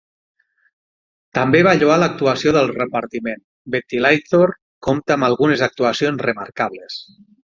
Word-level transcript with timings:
També 1.37 1.59
va 1.67 1.73
lloar 1.81 1.97
l'actuació 2.03 2.53
del 2.55 2.71
repartiment: 2.79 3.43
"Ventilator" 3.77 4.55
compta 4.89 5.17
amb 5.17 5.29
algunes 5.31 5.65
actuacions 5.71 6.27
remarcables. 6.31 6.99